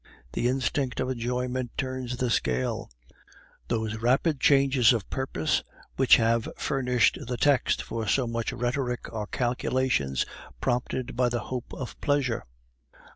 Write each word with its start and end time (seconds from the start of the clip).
The 0.33 0.47
instinct 0.47 0.99
of 0.99 1.11
enjoyment 1.11 1.77
turns 1.77 2.17
the 2.17 2.31
scale; 2.31 2.89
those 3.67 3.97
rapid 3.97 4.39
changes 4.39 4.93
of 4.93 5.07
purpose 5.11 5.63
which 5.95 6.15
have 6.15 6.49
furnished 6.57 7.19
the 7.27 7.37
text 7.37 7.83
for 7.83 8.07
so 8.07 8.25
much 8.25 8.51
rhetoric 8.51 9.13
are 9.13 9.27
calculations 9.27 10.25
prompted 10.59 11.15
by 11.15 11.29
the 11.29 11.41
hope 11.51 11.71
of 11.71 12.01
pleasure. 12.01 12.45